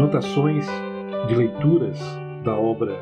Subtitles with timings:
[0.00, 0.64] Anotações
[1.28, 1.98] de leituras
[2.42, 2.98] da obra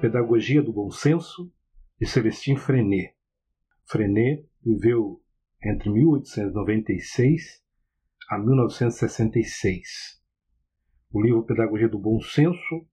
[0.00, 1.52] Pedagogia do Bom Senso,
[2.00, 3.12] de Celestin Frenet.
[3.84, 5.20] Frenet viveu
[5.60, 7.60] entre 1896
[8.30, 10.22] a 1966.
[11.10, 12.86] O livro Pedagogia do Bom Senso,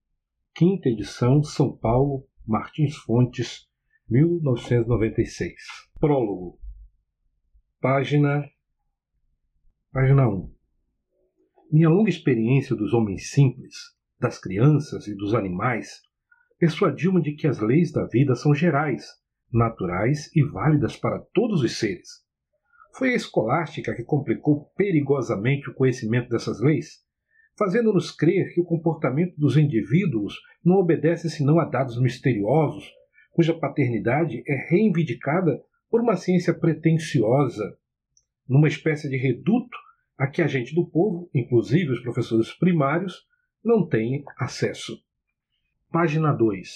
[0.52, 3.68] quinta edição, São Paulo, Martins Fontes,
[4.10, 5.54] 1996.
[6.00, 6.58] Prólogo.
[7.80, 8.44] Página
[9.92, 10.55] Página 1.
[11.70, 13.74] Minha longa experiência dos homens simples,
[14.20, 16.00] das crianças e dos animais
[16.60, 19.04] persuadiu-me de que as leis da vida são gerais,
[19.52, 22.08] naturais e válidas para todos os seres.
[22.94, 27.04] Foi a escolástica que complicou perigosamente o conhecimento dessas leis,
[27.58, 32.88] fazendo-nos crer que o comportamento dos indivíduos não obedece senão a dados misteriosos,
[33.32, 37.76] cuja paternidade é reivindicada por uma ciência pretensiosa,
[38.48, 39.76] numa espécie de reduto
[40.18, 43.26] a que a gente do povo, inclusive os professores primários,
[43.62, 44.98] não tem acesso.
[45.90, 46.68] Página 2.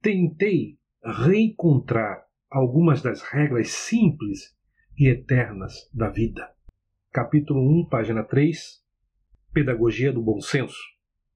[0.00, 4.56] Tentei reencontrar algumas das regras simples
[4.96, 6.54] e eternas da vida.
[7.10, 8.82] Capítulo 1, página 3.
[9.52, 10.78] Pedagogia do bom senso.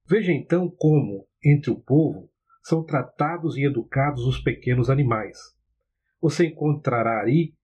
[0.06, 2.30] Veja então como, entre o povo,
[2.62, 5.38] são tratados e educados os pequenos animais.
[6.20, 7.54] Você encontrará aí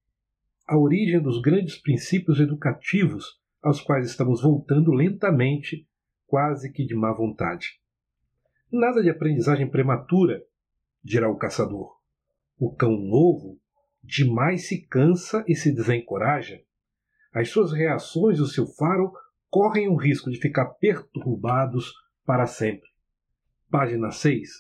[0.66, 5.89] a origem dos grandes princípios educativos aos quais estamos voltando lentamente,
[6.27, 7.81] quase que de má vontade.
[8.70, 10.45] Nada de aprendizagem prematura,
[11.03, 11.98] dirá o caçador.
[12.59, 13.59] O cão novo
[14.03, 16.61] demais se cansa e se desencoraja.
[17.33, 19.11] As suas reações e o seu faro
[19.48, 21.91] correm o risco de ficar perturbados
[22.27, 22.89] para sempre.
[23.70, 24.51] Página 6.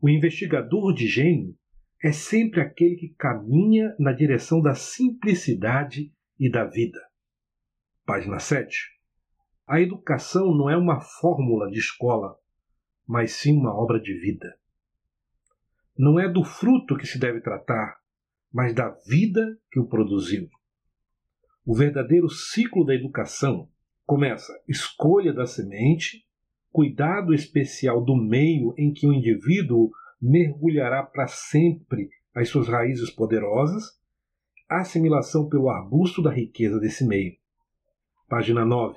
[0.00, 1.54] O investigador de gênio
[2.02, 7.09] é sempre aquele que caminha na direção da simplicidade e da vida.
[8.04, 8.76] Página 7.
[9.66, 12.36] A educação não é uma fórmula de escola,
[13.06, 14.56] mas sim uma obra de vida.
[15.96, 17.98] Não é do fruto que se deve tratar,
[18.52, 20.48] mas da vida que o produziu.
[21.64, 23.68] O verdadeiro ciclo da educação
[24.04, 26.26] começa escolha da semente,
[26.72, 29.90] cuidado especial do meio em que o indivíduo
[30.20, 34.00] mergulhará para sempre as suas raízes poderosas,
[34.68, 37.38] assimilação pelo arbusto da riqueza desse meio.
[38.30, 38.96] Página 9.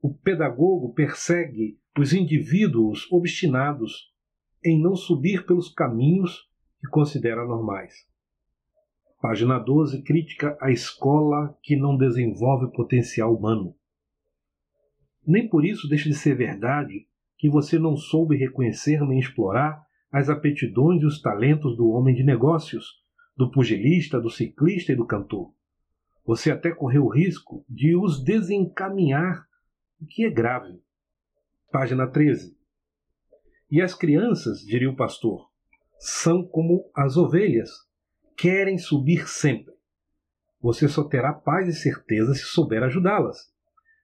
[0.00, 4.14] O pedagogo persegue os indivíduos obstinados
[4.64, 6.48] em não subir pelos caminhos
[6.80, 7.92] que considera normais.
[9.20, 10.02] Página 12.
[10.04, 13.76] Crítica à escola que não desenvolve potencial humano.
[15.26, 17.06] Nem por isso deixa de ser verdade
[17.36, 22.24] que você não soube reconhecer nem explorar as aptidões e os talentos do homem de
[22.24, 23.02] negócios,
[23.36, 25.52] do pugilista, do ciclista e do cantor.
[26.30, 29.44] Você até correu o risco de os desencaminhar,
[30.00, 30.80] o que é grave.
[31.72, 32.56] Página 13.
[33.68, 35.50] E as crianças, diria o pastor,
[35.98, 37.68] são como as ovelhas,
[38.36, 39.74] querem subir sempre.
[40.60, 43.52] Você só terá paz e certeza se souber ajudá-las.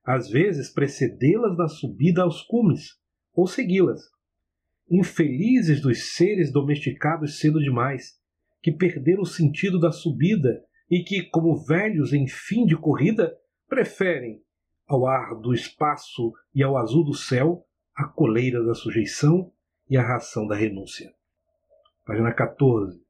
[0.04, 2.98] Às vezes, precedê-las na subida aos cumes,
[3.34, 4.02] ou segui-las.
[4.90, 8.20] Infelizes dos seres domesticados cedo demais,
[8.60, 13.36] que perderam o sentido da subida e que, como velhos em fim de corrida,
[13.68, 14.42] preferem
[14.86, 19.52] ao ar do espaço e ao azul do céu a coleira da sujeição
[19.88, 21.12] e a ração da renúncia.
[22.04, 23.04] Página 14.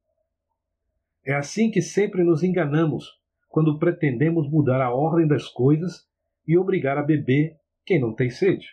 [1.25, 6.09] É assim que sempre nos enganamos quando pretendemos mudar a ordem das coisas
[6.47, 8.67] e obrigar a beber quem não tem sede.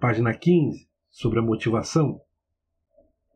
[0.00, 0.88] Página 15.
[1.08, 2.20] Sobre a motivação.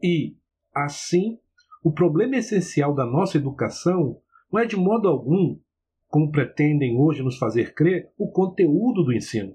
[0.02, 0.36] E,
[0.74, 1.38] assim,
[1.82, 4.20] o problema essencial da nossa educação
[4.52, 5.58] não é de modo algum,
[6.08, 9.54] como pretendem hoje nos fazer crer, o conteúdo do ensino,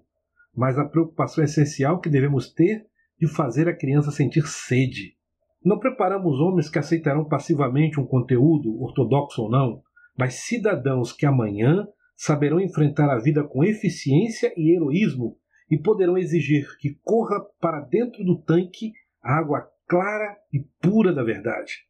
[0.55, 2.85] mas a preocupação essencial que devemos ter
[3.19, 5.15] de fazer a criança sentir sede.
[5.63, 9.81] Não preparamos homens que aceitarão passivamente um conteúdo, ortodoxo ou não,
[10.17, 15.37] mas cidadãos que amanhã saberão enfrentar a vida com eficiência e heroísmo
[15.69, 18.91] e poderão exigir que corra para dentro do tanque
[19.23, 21.85] a água clara e pura da verdade.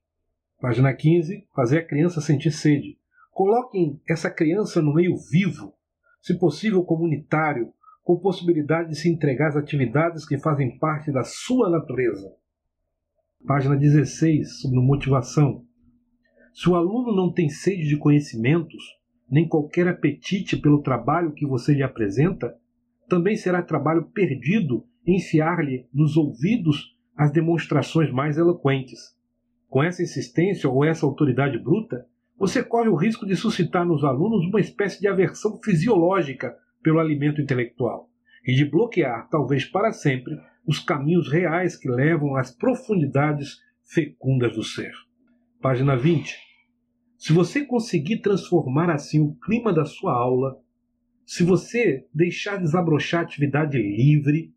[0.62, 1.48] Página 15.
[1.56, 2.96] Fazer a criança sentir sede.
[3.32, 5.74] Coloquem essa criança no meio vivo,
[6.22, 7.74] se possível comunitário,
[8.04, 12.32] com possibilidade de se entregar às atividades que fazem parte da sua natureza.
[13.44, 15.66] Página 16, sobre motivação.
[16.54, 18.84] Se o aluno não tem sede de conhecimentos,
[19.28, 22.56] nem qualquer apetite pelo trabalho que você lhe apresenta,
[23.10, 29.20] também será trabalho perdido enfiar-lhe nos ouvidos as demonstrações mais eloquentes
[29.72, 32.06] com essa insistência ou essa autoridade bruta,
[32.38, 36.54] você corre o risco de suscitar nos alunos uma espécie de aversão fisiológica
[36.84, 38.10] pelo alimento intelectual,
[38.46, 40.38] e de bloquear, talvez para sempre,
[40.68, 44.92] os caminhos reais que levam às profundidades fecundas do ser.
[45.62, 46.38] Página 20.
[47.18, 50.60] Se você conseguir transformar assim o clima da sua aula,
[51.26, 54.54] se você deixar desabrochar a atividade livre,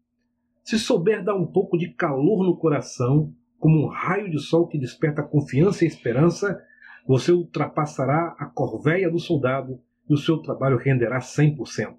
[0.64, 3.32] se souber dar um pouco de calor no coração,
[3.64, 6.62] como um raio de sol que desperta confiança e esperança,
[7.06, 11.96] você ultrapassará a corveia do soldado e o seu trabalho renderá 100%.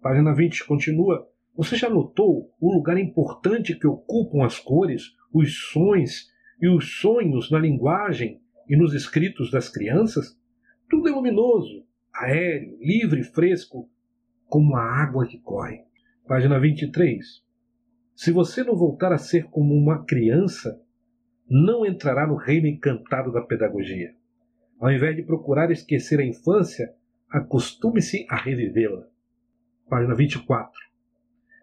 [0.00, 1.28] Página 20 continua.
[1.54, 7.50] Você já notou o lugar importante que ocupam as cores, os sons e os sonhos
[7.50, 10.34] na linguagem e nos escritos das crianças?
[10.88, 13.86] Tudo é luminoso, aéreo, livre e fresco,
[14.46, 15.82] como a água que corre.
[16.26, 17.43] Página 23.
[18.14, 20.80] Se você não voltar a ser como uma criança,
[21.50, 24.14] não entrará no reino encantado da pedagogia.
[24.80, 26.94] Ao invés de procurar esquecer a infância,
[27.28, 29.04] acostume-se a revivê-la.
[29.88, 30.70] Página 24.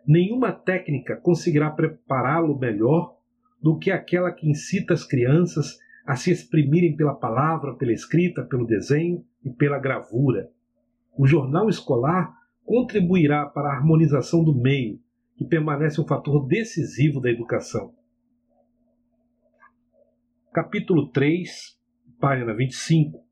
[0.05, 3.15] Nenhuma técnica conseguirá prepará-lo melhor
[3.61, 8.65] do que aquela que incita as crianças a se exprimirem pela palavra, pela escrita, pelo
[8.65, 10.49] desenho e pela gravura.
[11.17, 14.99] O jornal escolar contribuirá para a harmonização do meio,
[15.35, 17.93] que permanece um fator decisivo da educação.
[20.53, 21.79] Capítulo 3,
[22.19, 23.23] página 25.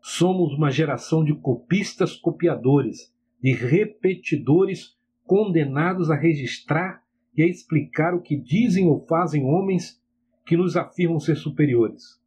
[0.00, 3.12] Somos uma geração de copistas copiadores,
[3.42, 7.02] de repetidores condenados a registrar
[7.36, 10.00] e a explicar o que dizem ou fazem homens
[10.44, 12.20] que nos afirmam ser superiores.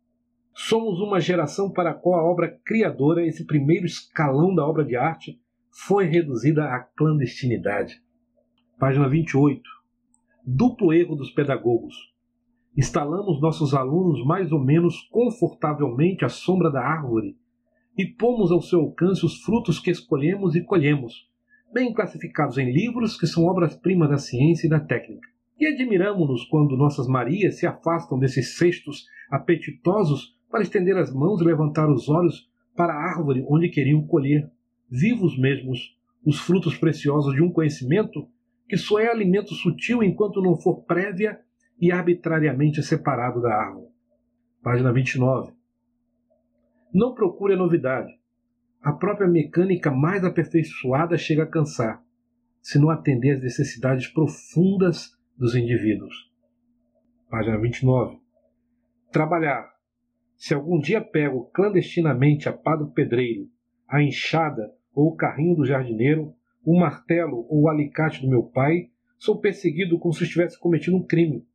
[0.53, 4.95] Somos uma geração para a qual a obra criadora, esse primeiro escalão da obra de
[4.95, 5.39] arte,
[5.69, 8.01] foi reduzida à clandestinidade.
[8.77, 9.61] Página 28.
[10.45, 11.95] Duplo erro dos pedagogos.
[12.77, 17.37] Instalamos nossos alunos mais ou menos confortavelmente à sombra da árvore
[17.97, 21.25] e pomos ao seu alcance os frutos que escolhemos e colhemos,
[21.73, 25.29] bem classificados em livros que são obras-primas da ciência e da técnica.
[25.57, 31.45] E admiramos-nos quando nossas Marias se afastam desses cestos apetitosos para estender as mãos e
[31.45, 34.51] levantar os olhos para a árvore onde queriam colher,
[34.91, 38.27] vivos mesmos, os frutos preciosos de um conhecimento
[38.67, 41.39] que só é alimento sutil enquanto não for prévia
[41.79, 43.87] e arbitrariamente separado da árvore.
[44.63, 45.53] Página 29.
[46.93, 48.11] Não procure a novidade.
[48.81, 52.03] A própria mecânica mais aperfeiçoada chega a cansar,
[52.61, 56.31] se não atender às necessidades profundas dos indivíduos.
[57.29, 58.19] Página 29.
[59.11, 59.73] Trabalhar.
[60.37, 63.49] Se algum dia pego clandestinamente a pá do pedreiro,
[63.87, 66.33] a enxada ou o carrinho do jardineiro,
[66.65, 71.05] o martelo ou o alicate do meu pai, sou perseguido como se estivesse cometido um
[71.05, 71.45] crime.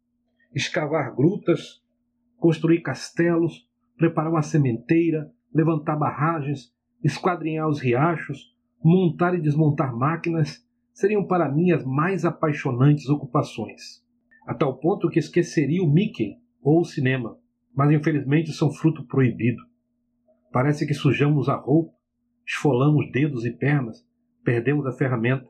[0.55, 1.83] Escavar grutas,
[2.39, 6.73] construir castelos, preparar uma sementeira, levantar barragens,
[7.03, 14.05] esquadrinhar os riachos, montar e desmontar máquinas, seriam para mim as mais apaixonantes ocupações.
[14.47, 17.37] A tal ponto que esqueceria o Mickey ou o cinema,
[17.75, 19.63] mas infelizmente são fruto proibido.
[20.53, 21.93] Parece que sujamos a roupa,
[22.47, 24.05] esfolamos dedos e pernas,
[24.45, 25.49] perdemos a ferramenta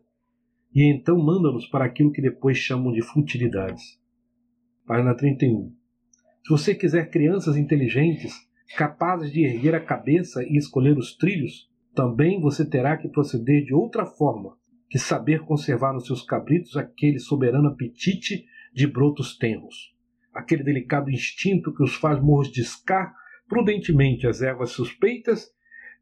[0.74, 4.00] e então manda-nos para aquilo que depois chamam de futilidades.
[4.86, 5.72] Página 31.
[6.44, 8.34] Se você quiser crianças inteligentes,
[8.76, 13.74] capazes de erguer a cabeça e escolher os trilhos, também você terá que proceder de
[13.74, 14.56] outra forma
[14.88, 19.94] que saber conservar nos seus cabritos aquele soberano apetite de brotos tenros,
[20.32, 23.14] aquele delicado instinto que os faz mordiscar
[23.48, 25.52] prudentemente as ervas suspeitas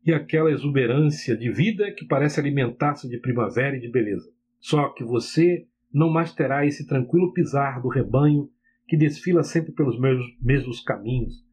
[0.05, 4.31] e aquela exuberância de vida que parece alimentar-se de primavera e de beleza.
[4.61, 8.51] Só que você não mais terá esse tranquilo pisar do rebanho
[8.87, 9.99] que desfila sempre pelos
[10.41, 11.45] mesmos caminhos.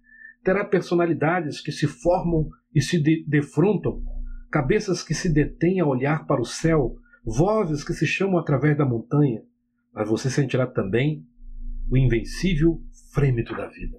[0.44, 4.02] Terá personalidades que se formam e se de defrontam,
[4.52, 8.86] cabeças que se detêm a olhar para o céu, vozes que se chamam através da
[8.86, 9.42] montanha,
[9.94, 11.26] mas você sentirá também
[11.90, 12.82] o invencível
[13.14, 13.98] frêmito da vida.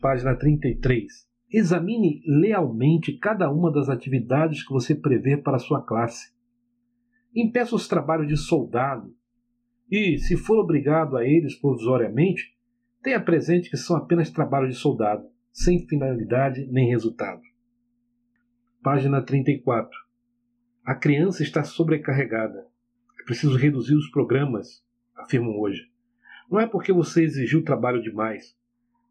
[0.00, 1.33] Página 33.
[1.56, 6.34] Examine lealmente cada uma das atividades que você prevê para a sua classe.
[7.32, 9.14] Impeça os trabalhos de soldado
[9.88, 12.58] e, se for obrigado a eles provisoriamente,
[13.04, 17.42] tenha presente que são apenas trabalhos de soldado, sem finalidade nem resultado.
[18.82, 19.96] Página 34.
[20.84, 22.66] A criança está sobrecarregada.
[23.20, 24.82] É preciso reduzir os programas,
[25.14, 25.88] afirmam hoje.
[26.50, 28.56] Não é porque você exigiu trabalho demais,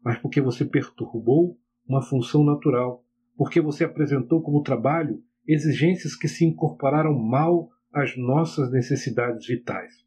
[0.04, 3.04] mas porque você perturbou uma função natural,
[3.36, 10.04] porque você apresentou como trabalho exigências que se incorporaram mal às nossas necessidades vitais.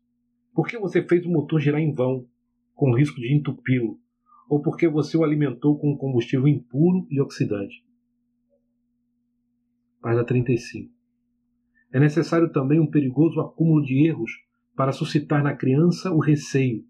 [0.53, 2.25] Porque você fez o motor girar em vão,
[2.73, 3.99] com risco de entupi-lo,
[4.49, 7.85] ou porque você o alimentou com um combustível impuro e oxidante.
[10.01, 10.91] Página 35.
[11.91, 14.31] é necessário também um perigoso acúmulo de erros
[14.75, 16.85] para suscitar na criança o receio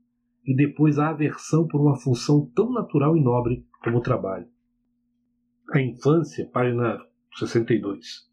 [0.45, 4.47] e depois a aversão por uma função tão natural e nobre como o trabalho.
[5.69, 6.97] A infância, página
[7.35, 8.25] 62.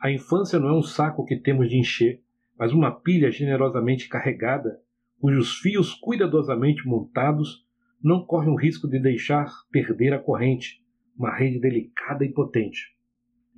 [0.00, 2.22] A infância não é um saco que temos de encher,
[2.58, 4.80] mas uma pilha generosamente carregada,
[5.20, 7.66] cujos fios cuidadosamente montados
[8.02, 10.82] não correm o risco de deixar perder a corrente,
[11.14, 12.96] uma rede delicada e potente.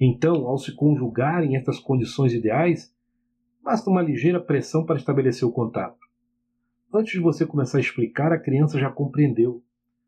[0.00, 2.92] Então, ao se conjugarem estas condições ideais,
[3.62, 5.98] basta uma ligeira pressão para estabelecer o contato.
[6.92, 9.62] Antes de você começar a explicar, a criança já compreendeu.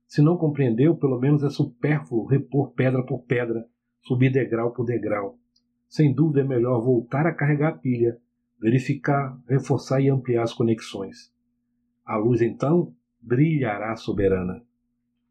[0.08, 3.68] Se não compreendeu, pelo menos é supérfluo repor pedra por pedra,
[4.00, 5.38] subir degrau por degrau.
[5.86, 8.18] Sem dúvida é melhor voltar a carregar a pilha,
[8.58, 11.30] verificar, reforçar e ampliar as conexões.
[12.06, 14.62] A luz então brilhará soberana.